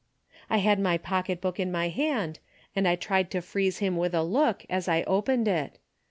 "I 0.49 0.57
had 0.57 0.79
my 0.79 0.97
pocketbook 0.97 1.59
in 1.59 1.71
my 1.71 1.89
hand, 1.89 2.39
and 2.75 2.87
I 2.87 2.95
tried 2.95 3.29
to 3.29 3.39
freeze 3.43 3.77
him 3.77 3.97
with 3.97 4.15
a 4.15 4.23
look 4.23 4.65
as 4.67 4.87
I 4.87 5.03
opened 5.03 5.47
it. 5.47 5.77